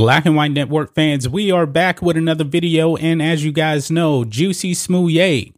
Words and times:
Black 0.00 0.24
and 0.24 0.34
White 0.34 0.52
Network 0.52 0.94
fans, 0.94 1.28
we 1.28 1.50
are 1.50 1.66
back 1.66 2.00
with 2.00 2.16
another 2.16 2.42
video. 2.42 2.96
And 2.96 3.20
as 3.20 3.44
you 3.44 3.52
guys 3.52 3.90
know, 3.90 4.24
Juicy 4.24 4.72
Smollett, 4.72 5.54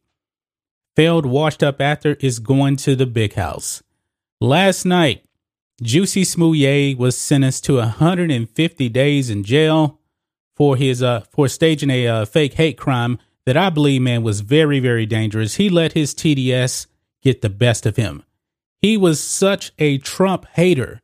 failed 0.96 1.26
washed 1.26 1.62
up 1.62 1.80
actor, 1.80 2.16
is 2.18 2.40
going 2.40 2.74
to 2.78 2.96
the 2.96 3.06
big 3.06 3.34
house. 3.34 3.84
Last 4.40 4.84
night, 4.84 5.24
Juicy 5.80 6.24
Smollett 6.24 6.98
was 6.98 7.16
sentenced 7.16 7.62
to 7.66 7.76
150 7.76 8.88
days 8.88 9.30
in 9.30 9.44
jail 9.44 10.00
for 10.56 10.74
his 10.74 11.04
uh 11.04 11.20
for 11.30 11.46
staging 11.46 11.90
a 11.90 12.08
uh, 12.08 12.24
fake 12.24 12.54
hate 12.54 12.76
crime 12.76 13.20
that 13.46 13.56
I 13.56 13.70
believe 13.70 14.02
man 14.02 14.24
was 14.24 14.40
very 14.40 14.80
very 14.80 15.06
dangerous. 15.06 15.54
He 15.54 15.70
let 15.70 15.92
his 15.92 16.16
TDS 16.16 16.88
get 17.22 17.42
the 17.42 17.48
best 17.48 17.86
of 17.86 17.94
him. 17.94 18.24
He 18.80 18.96
was 18.96 19.22
such 19.22 19.70
a 19.78 19.98
Trump 19.98 20.46
hater 20.54 21.00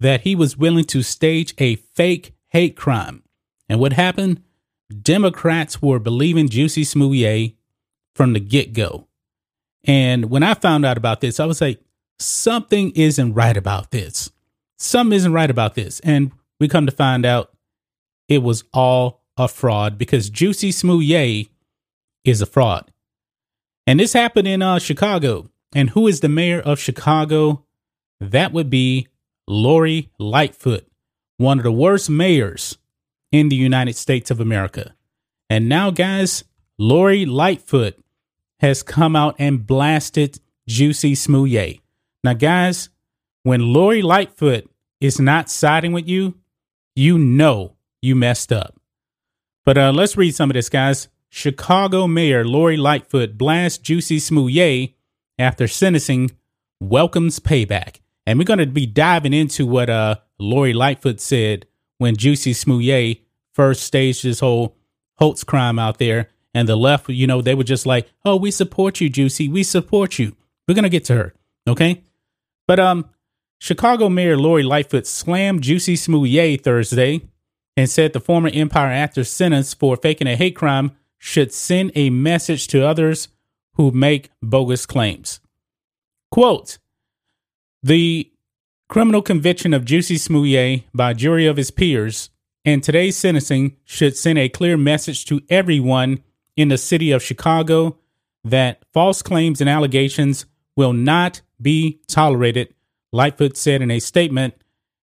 that 0.00 0.20
he 0.20 0.34
was 0.36 0.58
willing 0.58 0.84
to 0.84 1.00
stage 1.00 1.54
a 1.56 1.76
fake 1.76 2.34
hate 2.54 2.76
crime. 2.76 3.22
And 3.68 3.80
what 3.80 3.92
happened? 3.92 4.40
Democrats 5.02 5.82
were 5.82 5.98
believing 5.98 6.48
Juicy 6.48 6.84
Smollett 6.84 7.56
from 8.14 8.32
the 8.32 8.40
get 8.40 8.72
go. 8.72 9.08
And 9.82 10.30
when 10.30 10.44
I 10.44 10.54
found 10.54 10.86
out 10.86 10.96
about 10.96 11.20
this, 11.20 11.40
I 11.40 11.46
was 11.46 11.60
like, 11.60 11.80
something 12.20 12.92
isn't 12.92 13.34
right 13.34 13.56
about 13.56 13.90
this. 13.90 14.30
Something 14.78 15.16
isn't 15.16 15.32
right 15.32 15.50
about 15.50 15.74
this. 15.74 15.98
And 16.00 16.30
we 16.60 16.68
come 16.68 16.86
to 16.86 16.92
find 16.92 17.26
out 17.26 17.52
it 18.28 18.38
was 18.38 18.62
all 18.72 19.24
a 19.36 19.48
fraud 19.48 19.98
because 19.98 20.30
Juicy 20.30 20.70
Smollett 20.70 21.48
is 22.24 22.40
a 22.40 22.46
fraud. 22.46 22.92
And 23.84 23.98
this 23.98 24.12
happened 24.12 24.46
in 24.46 24.62
uh, 24.62 24.78
Chicago. 24.78 25.50
And 25.74 25.90
who 25.90 26.06
is 26.06 26.20
the 26.20 26.28
mayor 26.28 26.60
of 26.60 26.78
Chicago? 26.78 27.64
That 28.20 28.52
would 28.52 28.70
be 28.70 29.08
Lori 29.48 30.10
Lightfoot 30.20 30.86
one 31.36 31.58
of 31.58 31.64
the 31.64 31.72
worst 31.72 32.08
mayors 32.08 32.78
in 33.32 33.48
the 33.48 33.56
United 33.56 33.96
States 33.96 34.30
of 34.30 34.40
America. 34.40 34.94
And 35.50 35.68
now, 35.68 35.90
guys, 35.90 36.44
Lori 36.78 37.26
Lightfoot 37.26 37.98
has 38.60 38.82
come 38.82 39.16
out 39.16 39.36
and 39.38 39.66
blasted 39.66 40.38
Juicy 40.68 41.14
Smollett. 41.14 41.80
Now, 42.22 42.34
guys, 42.34 42.88
when 43.42 43.72
Lori 43.72 44.02
Lightfoot 44.02 44.70
is 45.00 45.20
not 45.20 45.50
siding 45.50 45.92
with 45.92 46.08
you, 46.08 46.34
you 46.96 47.18
know 47.18 47.76
you 48.00 48.14
messed 48.14 48.52
up. 48.52 48.80
But 49.64 49.78
uh, 49.78 49.92
let's 49.92 50.16
read 50.16 50.34
some 50.34 50.50
of 50.50 50.54
this, 50.54 50.68
guys. 50.68 51.08
Chicago 51.28 52.06
Mayor 52.06 52.44
Lori 52.44 52.76
Lightfoot 52.76 53.36
blasts 53.36 53.78
Juicy 53.78 54.18
Smollett 54.18 54.94
after 55.38 55.66
sentencing, 55.66 56.30
welcomes 56.80 57.40
payback. 57.40 57.96
And 58.26 58.38
we're 58.38 58.44
going 58.44 58.60
to 58.60 58.66
be 58.66 58.86
diving 58.86 59.32
into 59.32 59.66
what 59.66 59.90
uh, 59.90 60.16
Lori 60.38 60.72
Lightfoot 60.72 61.20
said 61.20 61.66
when 61.98 62.16
Juicy 62.16 62.52
Smollett 62.52 63.22
first 63.52 63.82
staged 63.82 64.24
this 64.24 64.40
whole 64.40 64.76
hoax 65.18 65.44
crime 65.44 65.78
out 65.78 65.98
there. 65.98 66.30
And 66.52 66.68
the 66.68 66.76
left, 66.76 67.08
you 67.08 67.26
know, 67.26 67.42
they 67.42 67.54
were 67.54 67.64
just 67.64 67.86
like, 67.86 68.08
oh, 68.24 68.36
we 68.36 68.50
support 68.50 69.00
you, 69.00 69.08
Juicy. 69.08 69.48
We 69.48 69.62
support 69.62 70.18
you. 70.18 70.36
We're 70.68 70.74
going 70.74 70.84
to 70.84 70.88
get 70.88 71.04
to 71.06 71.14
her. 71.14 71.34
Okay. 71.66 72.02
But 72.66 72.78
um, 72.78 73.10
Chicago 73.58 74.08
Mayor 74.08 74.36
Lori 74.36 74.62
Lightfoot 74.62 75.06
slammed 75.06 75.62
Juicy 75.62 75.96
Smollett 75.96 76.62
Thursday 76.62 77.22
and 77.76 77.90
said 77.90 78.12
the 78.12 78.20
former 78.20 78.50
Empire 78.52 78.92
actor 78.92 79.24
sentenced 79.24 79.78
for 79.78 79.96
faking 79.96 80.28
a 80.28 80.36
hate 80.36 80.54
crime 80.54 80.92
should 81.18 81.52
send 81.52 81.90
a 81.94 82.10
message 82.10 82.68
to 82.68 82.86
others 82.86 83.28
who 83.74 83.90
make 83.90 84.30
bogus 84.42 84.86
claims. 84.86 85.40
Quote, 86.30 86.78
the 87.82 88.30
criminal 88.94 89.22
conviction 89.22 89.74
of 89.74 89.84
Juicy 89.84 90.16
Smollett 90.16 90.84
by 90.94 91.12
jury 91.14 91.46
of 91.46 91.56
his 91.56 91.72
peers 91.72 92.30
and 92.64 92.80
today's 92.80 93.16
sentencing 93.16 93.76
should 93.84 94.16
send 94.16 94.38
a 94.38 94.48
clear 94.48 94.76
message 94.76 95.24
to 95.24 95.42
everyone 95.48 96.22
in 96.56 96.68
the 96.68 96.78
city 96.78 97.10
of 97.10 97.20
Chicago 97.20 97.98
that 98.44 98.84
false 98.92 99.20
claims 99.20 99.60
and 99.60 99.68
allegations 99.68 100.46
will 100.76 100.92
not 100.92 101.42
be 101.60 101.98
tolerated, 102.06 102.72
Lightfoot 103.10 103.56
said 103.56 103.82
in 103.82 103.90
a 103.90 103.98
statement 103.98 104.54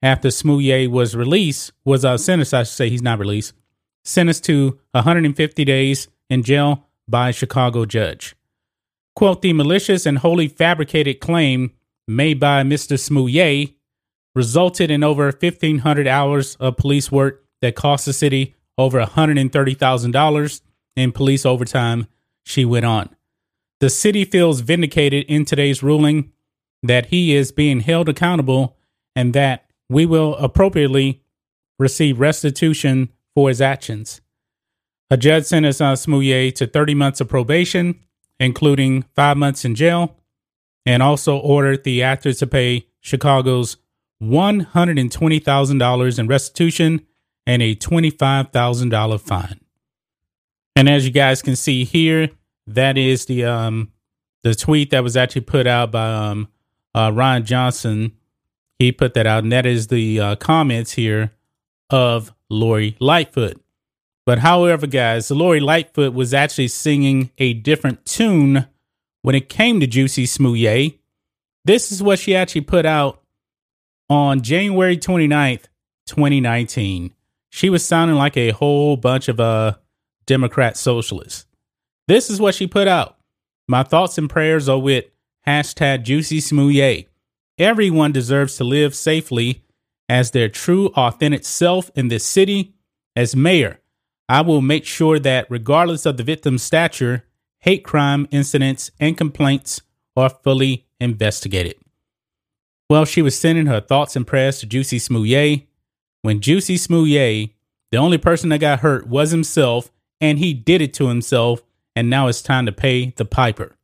after 0.04 0.32
Smollett 0.32 0.92
was 0.92 1.16
released, 1.16 1.72
was 1.86 2.04
uh, 2.04 2.18
sentenced, 2.18 2.54
I 2.54 2.64
should 2.64 2.76
say 2.76 2.90
he's 2.90 3.02
not 3.02 3.20
released, 3.20 3.54
sentenced 4.04 4.44
to 4.48 4.78
150 4.92 5.64
days 5.64 6.10
in 6.30 6.44
jail 6.44 6.90
by 7.08 7.30
a 7.30 7.32
Chicago 7.32 7.86
judge. 7.86 8.36
Quote, 9.16 9.42
the 9.42 9.54
malicious 9.54 10.06
and 10.06 10.18
wholly 10.18 10.50
fabricated 10.50 11.22
claim 11.22 11.72
made 12.06 12.38
by 12.38 12.64
Mr. 12.64 13.00
Smollett 13.00 13.77
resulted 14.38 14.92
in 14.92 15.04
over 15.04 15.26
1,500 15.26 16.08
hours 16.08 16.56
of 16.58 16.78
police 16.78 17.12
work 17.12 17.44
that 17.60 17.74
cost 17.74 18.06
the 18.06 18.14
city 18.14 18.54
over 18.78 19.02
$130,000 19.04 20.62
in 20.96 21.12
police 21.12 21.44
overtime, 21.44 22.06
she 22.44 22.64
went 22.64 22.86
on. 22.86 23.10
The 23.80 23.90
city 23.90 24.26
feels 24.26 24.60
vindicated 24.60 25.26
in 25.26 25.44
today's 25.44 25.82
ruling 25.82 26.32
that 26.84 27.08
he 27.08 27.36
is 27.36 27.52
being 27.52 27.80
held 27.80 28.10
accountable 28.10 28.78
and 29.16 29.34
that 29.34 29.66
we 29.90 30.06
will 30.06 30.36
appropriately 30.36 31.24
receive 31.80 32.20
restitution 32.20 33.10
for 33.34 33.50
his 33.50 33.60
actions. 33.60 34.22
A 35.10 35.18
judge 35.18 35.46
sentenced 35.46 35.82
uh, 35.82 35.96
Smollett 35.96 36.56
to 36.58 36.68
30 36.68 36.94
months 36.94 37.22
of 37.22 37.28
probation, 37.28 38.00
including 38.40 39.04
five 39.16 39.36
months 39.36 39.66
in 39.66 39.74
jail, 39.74 40.16
and 40.86 41.02
also 41.02 41.38
ordered 41.38 41.84
the 41.84 42.04
actor 42.04 42.34
to 42.34 42.46
pay 42.46 42.86
Chicago's 43.02 43.78
$120,000 44.22 46.20
in 46.20 46.28
restitution 46.28 47.06
and 47.46 47.62
a 47.62 47.76
$25,000 47.76 49.22
fine. 49.22 49.60
And 50.76 50.90
as 50.90 51.06
you 51.06 51.12
guys 51.12 51.42
can 51.42 51.56
see 51.56 51.84
here, 51.84 52.30
that 52.68 52.98
is 52.98 53.26
the 53.26 53.46
um 53.46 53.92
the 54.44 54.54
tweet 54.54 54.92
that 54.92 55.04
was 55.04 55.18
actually 55.18 55.42
put 55.42 55.66
out 55.66 55.92
by 55.92 56.12
um 56.14 56.50
uh, 56.94 57.12
Ron 57.14 57.46
Johnson. 57.46 58.12
He 58.78 58.92
put 58.92 59.14
that 59.16 59.26
out, 59.26 59.44
and 59.44 59.52
that 59.52 59.66
is 59.66 59.88
the 59.88 60.20
uh, 60.20 60.36
comments 60.36 60.92
here 60.92 61.32
of 61.90 62.34
Lori 62.50 62.96
Lightfoot. 63.00 63.60
But 64.26 64.40
however, 64.40 64.86
guys, 64.86 65.32
Lori 65.32 65.60
Lightfoot 65.60 66.14
was 66.14 66.34
actually 66.34 66.68
singing 66.68 67.32
a 67.38 67.54
different 67.54 68.06
tune 68.06 68.68
when 69.28 69.36
it 69.36 69.50
came 69.50 69.82
to 69.82 69.88
Juicy 69.88 70.26
Smollett, 70.26 71.02
this 71.66 71.92
is 71.92 72.02
what 72.02 72.18
she 72.18 72.34
actually 72.34 72.62
put 72.62 72.86
out 72.86 73.22
on 74.10 74.42
January 74.42 74.98
29th, 74.98 75.66
2019. 76.08 77.14
She 77.50 77.70
was 77.70 77.86
sounding 77.86 78.18
like 78.18 78.38
a 78.38 78.52
whole 78.52 78.98
bunch 78.98 79.28
of 79.28 79.40
uh 79.40 79.76
Democrat 80.26 80.78
socialists. 80.78 81.46
This 82.08 82.30
is 82.30 82.40
what 82.40 82.56
she 82.56 82.68
put 82.68 82.88
out. 82.88 83.18
My 83.68 83.84
thoughts 83.84 84.18
and 84.18 84.30
prayers 84.30 84.70
are 84.70 84.80
with 84.80 85.06
hashtag 85.46 86.04
Jussie 86.06 86.42
Smollett. 86.42 87.10
Everyone 87.58 88.12
deserves 88.12 88.58
to 88.58 88.64
live 88.64 88.94
safely 88.94 89.64
as 90.08 90.32
their 90.32 90.50
true, 90.50 90.88
authentic 90.90 91.46
self 91.46 91.90
in 91.96 92.08
this 92.10 92.26
city. 92.26 92.74
As 93.16 93.36
mayor, 93.36 93.80
I 94.30 94.42
will 94.42 94.62
make 94.62 94.86
sure 94.86 95.18
that 95.20 95.48
regardless 95.50 96.06
of 96.06 96.18
the 96.18 96.24
victim's 96.24 96.62
stature, 96.62 97.24
hate 97.60 97.84
crime 97.84 98.28
incidents 98.32 98.92
and 99.00 99.18
complaints 99.18 99.82
are 100.16 100.30
fully 100.30 100.86
investigated. 101.00 101.76
Well, 102.90 103.06
she 103.06 103.22
was 103.22 103.38
sending 103.38 103.66
her 103.66 103.82
thoughts 103.82 104.16
and 104.16 104.26
prayers 104.26 104.60
to 104.60 104.66
Juicy 104.66 105.00
Smollett. 105.00 105.68
When 106.22 106.40
Juicy 106.40 106.78
Smollett, 106.78 107.52
the 107.92 107.98
only 107.98 108.18
person 108.18 108.50
that 108.50 108.60
got 108.60 108.80
hurt 108.80 109.08
was 109.08 109.32
himself, 109.32 109.92
and 110.22 110.40
he 110.40 110.54
did 110.54 110.82
it 110.82 110.94
to 110.96 111.08
himself, 111.08 111.62
and 111.96 112.10
now 112.10 112.28
it's 112.28 112.42
time 112.42 112.66
to 112.66 112.72
pay 112.72 113.12
the 113.12 113.26
piper. 113.26 113.76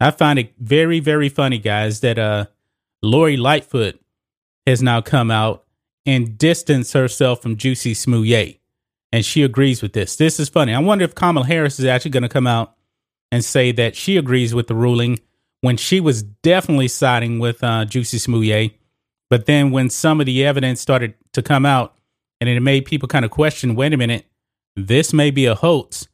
I 0.00 0.10
find 0.10 0.38
it 0.38 0.54
very, 0.58 0.98
very 1.00 1.28
funny, 1.28 1.58
guys, 1.58 2.00
that 2.00 2.18
uh 2.18 2.46
Lori 3.02 3.36
Lightfoot 3.36 4.00
has 4.66 4.82
now 4.82 5.00
come 5.00 5.30
out 5.30 5.64
and 6.06 6.36
distanced 6.38 6.92
herself 6.92 7.42
from 7.42 7.56
Juicy 7.56 7.94
Smollett. 7.94 8.60
And 9.12 9.24
she 9.24 9.42
agrees 9.42 9.82
with 9.82 9.92
this. 9.92 10.16
This 10.16 10.38
is 10.38 10.48
funny. 10.48 10.72
I 10.72 10.78
wonder 10.78 11.04
if 11.04 11.14
Kamala 11.14 11.46
Harris 11.46 11.78
is 11.78 11.84
actually 11.84 12.12
going 12.12 12.22
to 12.22 12.28
come 12.28 12.46
out 12.46 12.74
and 13.32 13.44
say 13.44 13.72
that 13.72 13.96
she 13.96 14.16
agrees 14.16 14.54
with 14.54 14.68
the 14.68 14.74
ruling 14.74 15.18
when 15.60 15.76
she 15.76 16.00
was 16.00 16.22
definitely 16.22 16.88
siding 16.88 17.38
with 17.38 17.62
uh, 17.62 17.84
Jussie 17.84 18.20
Smollett. 18.20 18.72
But 19.28 19.46
then 19.46 19.70
when 19.70 19.90
some 19.90 20.20
of 20.20 20.26
the 20.26 20.44
evidence 20.44 20.80
started 20.80 21.14
to 21.32 21.42
come 21.42 21.64
out 21.64 21.94
and 22.40 22.48
it 22.48 22.60
made 22.60 22.84
people 22.84 23.08
kind 23.08 23.24
of 23.24 23.30
question, 23.30 23.74
wait 23.74 23.92
a 23.92 23.96
minute, 23.96 24.26
this 24.76 25.12
may 25.12 25.30
be 25.30 25.46
a 25.46 25.54
hoax. 25.54 26.08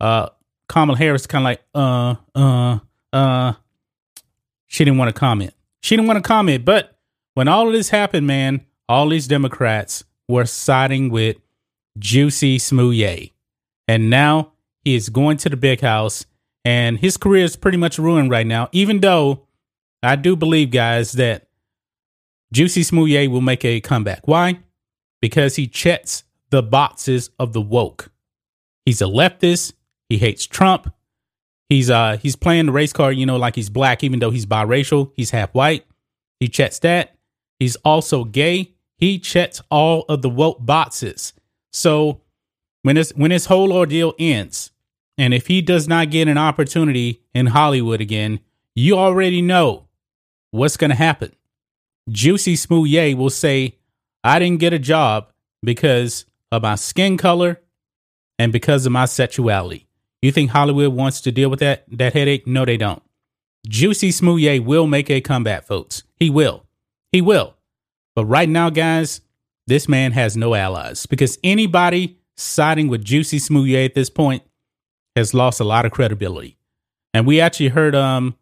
Uh, 0.00 0.28
Kamala 0.68 0.96
Harris 0.96 1.26
kind 1.26 1.42
of 1.42 1.44
like, 1.44 1.62
uh, 1.74 2.14
uh, 2.34 2.78
uh, 3.12 3.52
she 4.68 4.84
didn't 4.84 4.98
want 4.98 5.14
to 5.14 5.18
comment. 5.18 5.54
She 5.80 5.96
didn't 5.96 6.08
want 6.08 6.22
to 6.22 6.26
comment. 6.26 6.64
But 6.64 6.96
when 7.34 7.48
all 7.48 7.66
of 7.66 7.72
this 7.72 7.88
happened, 7.88 8.26
man, 8.26 8.64
all 8.88 9.08
these 9.08 9.26
Democrats 9.26 10.04
were 10.28 10.44
siding 10.44 11.10
with 11.10 11.36
Juicy 11.98 12.58
Smollett. 12.58 13.32
And 13.88 14.08
now 14.08 14.52
he 14.84 14.94
is 14.94 15.08
going 15.08 15.36
to 15.38 15.48
the 15.48 15.56
big 15.56 15.80
house 15.80 16.26
and 16.64 16.98
his 16.98 17.16
career 17.16 17.44
is 17.44 17.56
pretty 17.56 17.78
much 17.78 17.98
ruined 17.98 18.30
right 18.30 18.46
now. 18.46 18.68
Even 18.72 19.00
though 19.00 19.46
I 20.02 20.16
do 20.16 20.36
believe, 20.36 20.70
guys, 20.70 21.12
that 21.12 21.48
Juicy 22.52 22.82
Smollett 22.82 23.30
will 23.30 23.40
make 23.40 23.64
a 23.64 23.80
comeback. 23.80 24.26
Why? 24.26 24.60
Because 25.20 25.56
he 25.56 25.66
checks 25.66 26.24
the 26.50 26.62
boxes 26.62 27.30
of 27.38 27.52
the 27.52 27.60
woke. 27.60 28.10
He's 28.84 29.00
a 29.00 29.06
leftist. 29.06 29.72
He 30.08 30.18
hates 30.18 30.46
Trump. 30.46 30.92
He's 31.68 31.88
uh 31.88 32.18
he's 32.20 32.36
playing 32.36 32.66
the 32.66 32.72
race 32.72 32.92
card, 32.92 33.16
you 33.16 33.24
know, 33.24 33.36
like 33.36 33.54
he's 33.54 33.70
black, 33.70 34.04
even 34.04 34.18
though 34.18 34.30
he's 34.30 34.44
biracial. 34.44 35.12
He's 35.16 35.30
half 35.30 35.54
white. 35.54 35.86
He 36.38 36.48
checks 36.48 36.78
that. 36.80 37.16
He's 37.58 37.76
also 37.76 38.24
gay. 38.24 38.74
He 38.98 39.18
checks 39.18 39.62
all 39.70 40.04
of 40.08 40.20
the 40.20 40.28
woke 40.28 40.58
boxes. 40.60 41.32
So 41.72 42.20
when 42.82 42.96
this 42.96 43.12
when 43.16 43.30
this 43.30 43.46
whole 43.46 43.72
ordeal 43.72 44.12
ends, 44.18 44.71
and 45.22 45.32
if 45.32 45.46
he 45.46 45.62
does 45.62 45.86
not 45.86 46.10
get 46.10 46.26
an 46.26 46.36
opportunity 46.36 47.22
in 47.32 47.46
Hollywood 47.46 48.00
again, 48.00 48.40
you 48.74 48.96
already 48.96 49.40
know 49.40 49.86
what's 50.50 50.76
gonna 50.76 50.96
happen. 50.96 51.30
Juicy 52.10 52.56
Smollett 52.56 53.16
will 53.16 53.30
say, 53.30 53.78
I 54.24 54.40
didn't 54.40 54.58
get 54.58 54.72
a 54.72 54.80
job 54.80 55.30
because 55.62 56.26
of 56.50 56.62
my 56.62 56.74
skin 56.74 57.16
color 57.16 57.60
and 58.36 58.52
because 58.52 58.84
of 58.84 58.90
my 58.90 59.04
sexuality. 59.04 59.86
You 60.22 60.32
think 60.32 60.50
Hollywood 60.50 60.92
wants 60.92 61.20
to 61.20 61.30
deal 61.30 61.50
with 61.50 61.60
that 61.60 61.84
that 61.92 62.14
headache? 62.14 62.48
No, 62.48 62.64
they 62.64 62.76
don't. 62.76 63.02
Juicy 63.68 64.10
Smollett 64.10 64.64
will 64.64 64.88
make 64.88 65.08
a 65.08 65.20
comeback, 65.20 65.62
folks. 65.62 66.02
He 66.16 66.30
will. 66.30 66.66
He 67.12 67.20
will. 67.20 67.54
But 68.16 68.24
right 68.24 68.48
now, 68.48 68.70
guys, 68.70 69.20
this 69.68 69.88
man 69.88 70.10
has 70.10 70.36
no 70.36 70.56
allies 70.56 71.06
because 71.06 71.38
anybody 71.44 72.18
siding 72.36 72.88
with 72.88 73.04
Juicy 73.04 73.38
Smollett 73.38 73.90
at 73.90 73.94
this 73.94 74.10
point 74.10 74.42
has 75.16 75.34
lost 75.34 75.60
a 75.60 75.64
lot 75.64 75.84
of 75.84 75.92
credibility. 75.92 76.56
And 77.14 77.26
we 77.26 77.40
actually 77.40 77.68
heard 77.68 77.94
um 77.94 78.36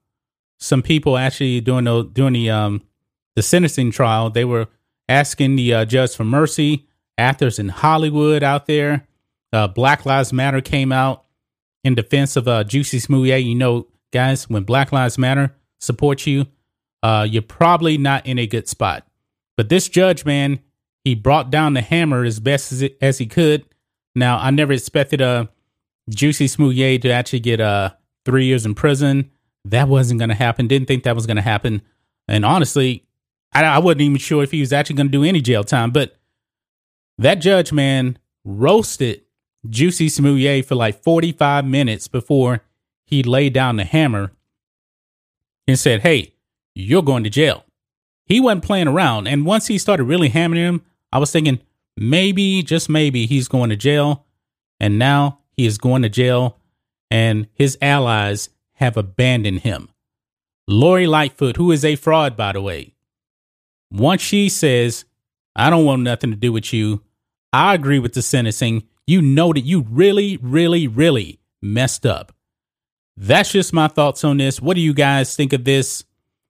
some 0.58 0.82
people 0.82 1.16
actually 1.16 1.60
doing 1.60 1.84
the 1.84 2.02
doing 2.04 2.34
the 2.34 2.50
um 2.50 2.82
the 3.36 3.42
sentencing 3.42 3.90
trial. 3.90 4.30
They 4.30 4.44
were 4.44 4.68
asking 5.08 5.56
the 5.56 5.74
uh, 5.74 5.84
judge 5.84 6.14
for 6.14 6.24
mercy. 6.24 6.86
Actors 7.18 7.58
in 7.58 7.68
Hollywood 7.68 8.42
out 8.42 8.66
there. 8.66 9.06
Uh, 9.52 9.66
Black 9.68 10.06
Lives 10.06 10.32
Matter 10.32 10.60
came 10.60 10.92
out 10.92 11.24
in 11.84 11.94
defense 11.94 12.36
of 12.36 12.48
uh, 12.48 12.64
Juicy 12.64 12.98
Smollett. 12.98 13.44
You 13.44 13.54
know, 13.54 13.88
guys, 14.12 14.48
when 14.48 14.64
Black 14.64 14.92
Lives 14.92 15.18
Matter 15.18 15.54
support 15.80 16.26
you, 16.26 16.46
uh, 17.02 17.26
you're 17.28 17.42
probably 17.42 17.98
not 17.98 18.26
in 18.26 18.38
a 18.38 18.46
good 18.46 18.68
spot. 18.68 19.06
But 19.56 19.68
this 19.68 19.88
judge, 19.88 20.24
man, 20.24 20.60
he 21.04 21.14
brought 21.14 21.50
down 21.50 21.74
the 21.74 21.82
hammer 21.82 22.24
as 22.24 22.40
best 22.40 22.72
as, 22.72 22.82
it, 22.82 22.96
as 23.00 23.18
he 23.18 23.26
could. 23.26 23.66
Now, 24.14 24.38
I 24.38 24.50
never 24.50 24.72
expected 24.72 25.20
uh, 25.20 25.46
Juicy 26.10 26.48
Smollett 26.48 27.02
to 27.02 27.10
actually 27.10 27.40
get 27.40 27.60
uh, 27.60 27.90
three 28.24 28.44
years 28.44 28.66
in 28.66 28.74
prison. 28.74 29.30
That 29.64 29.88
wasn't 29.88 30.18
going 30.18 30.30
to 30.30 30.34
happen. 30.34 30.66
Didn't 30.66 30.88
think 30.88 31.04
that 31.04 31.14
was 31.14 31.26
going 31.26 31.36
to 31.36 31.42
happen. 31.42 31.82
And 32.28 32.44
honestly, 32.44 33.06
I, 33.52 33.64
I 33.64 33.78
wasn't 33.78 34.02
even 34.02 34.16
sure 34.18 34.42
if 34.42 34.50
he 34.50 34.60
was 34.60 34.72
actually 34.72 34.96
going 34.96 35.08
to 35.08 35.12
do 35.12 35.24
any 35.24 35.40
jail 35.40 35.64
time. 35.64 35.90
But 35.90 36.16
that 37.18 37.36
judge, 37.36 37.72
man, 37.72 38.18
roasted 38.44 39.22
Juicy 39.68 40.08
Smollett 40.08 40.66
for 40.66 40.74
like 40.74 41.02
45 41.02 41.64
minutes 41.64 42.08
before 42.08 42.62
he 43.04 43.22
laid 43.22 43.52
down 43.52 43.76
the 43.76 43.84
hammer 43.84 44.32
and 45.66 45.78
said, 45.78 46.00
Hey, 46.00 46.34
you're 46.74 47.02
going 47.02 47.24
to 47.24 47.30
jail. 47.30 47.64
He 48.24 48.40
wasn't 48.40 48.64
playing 48.64 48.88
around. 48.88 49.26
And 49.26 49.44
once 49.44 49.66
he 49.66 49.76
started 49.76 50.04
really 50.04 50.28
hammering 50.28 50.62
him, 50.62 50.82
I 51.12 51.18
was 51.18 51.32
thinking, 51.32 51.60
maybe, 51.96 52.62
just 52.62 52.88
maybe, 52.88 53.26
he's 53.26 53.48
going 53.48 53.70
to 53.70 53.76
jail. 53.76 54.24
And 54.78 54.98
now 54.98 55.39
he 55.60 55.66
is 55.66 55.76
going 55.76 56.00
to 56.00 56.08
jail, 56.08 56.56
and 57.10 57.46
his 57.52 57.76
allies 57.82 58.48
have 58.76 58.96
abandoned 58.96 59.60
him. 59.60 59.90
Lori 60.66 61.06
Lightfoot, 61.06 61.56
who 61.56 61.70
is 61.70 61.84
a 61.84 61.96
fraud, 61.96 62.34
by 62.34 62.52
the 62.52 62.62
way, 62.62 62.94
once 63.90 64.22
she 64.22 64.48
says, 64.48 65.04
I 65.54 65.68
don't 65.68 65.84
want 65.84 66.02
nothing 66.02 66.30
to 66.30 66.36
do 66.36 66.50
with 66.50 66.72
you, 66.72 67.02
I 67.52 67.74
agree 67.74 67.98
with 67.98 68.14
the 68.14 68.22
sentencing 68.22 68.84
you 69.06 69.20
know 69.20 69.52
that 69.52 69.62
you 69.62 69.84
really, 69.90 70.38
really, 70.40 70.86
really 70.86 71.40
messed 71.60 72.06
up. 72.06 72.32
That's 73.18 73.52
just 73.52 73.74
my 73.74 73.88
thoughts 73.88 74.24
on 74.24 74.38
this. 74.38 74.62
What 74.62 74.76
do 74.76 74.80
you 74.80 74.94
guys 74.94 75.36
think 75.36 75.52
of 75.52 75.64
this? 75.64 76.04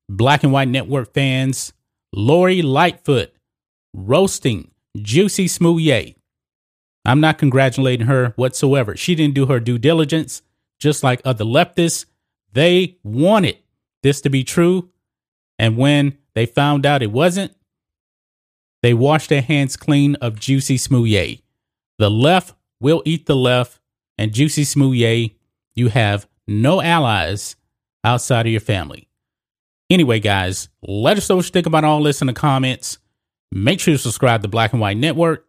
Black 0.09 0.45
and 0.45 0.53
White 0.53 0.69
Network 0.69 1.13
fans, 1.15 1.73
Lori 2.13 2.63
Lightfoot 2.63 3.33
roasting 3.93 4.71
Juicy 4.97 5.49
Smollett. 5.49 6.20
I'm 7.11 7.21
not 7.21 7.39
congratulating 7.39 8.07
her 8.07 8.35
whatsoever. 8.37 8.97
She 8.97 9.17
didn't 9.17 9.35
do 9.35 9.47
her 9.47 9.59
due 9.59 9.79
diligence, 9.79 10.43
just 10.79 11.03
like 11.03 11.21
other 11.25 11.45
leftists. 11.45 12.07
They 12.53 12.99
wanted 13.03 13.59
this 14.05 14.21
to 14.21 14.31
be 14.31 14.45
true. 14.45 14.91
And 15.59 15.77
when 15.77 16.19
they 16.35 16.47
found 16.47 16.87
out 16.87 17.03
it 17.03 17.11
wasn't, 17.11 17.53
they 18.85 18.95
washed 18.95 19.29
their 19.29 19.43
hands 19.43 19.77
clean 19.77 20.15
of 20.17 20.39
Juicy 20.39 20.77
Smollett. 20.77 21.43
The 21.99 22.09
left 22.09 22.55
will 22.81 23.03
eat 23.05 23.27
the 23.27 23.35
left, 23.35 23.81
and 24.17 24.33
Juicy 24.33 24.63
Smollett, 24.63 25.33
you 25.75 25.89
have 25.89 26.29
no 26.47 26.81
allies 26.81 27.57
outside 28.05 28.47
of 28.47 28.53
your 28.53 28.61
family. 28.61 29.09
Anyway, 29.91 30.21
guys, 30.21 30.69
let 30.81 31.19
us 31.19 31.29
know 31.29 31.37
what 31.37 31.45
you 31.45 31.51
think 31.51 31.67
about 31.67 31.83
all 31.83 32.05
this 32.05 32.21
in 32.21 32.29
the 32.29 32.33
comments. 32.33 32.99
Make 33.51 33.81
sure 33.81 33.95
to 33.95 33.99
subscribe 33.99 34.43
to 34.43 34.49
Black 34.49 34.73
and 34.73 34.81
White 34.81 34.97
Network, 34.97 35.49